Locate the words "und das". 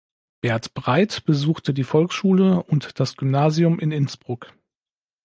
2.63-3.17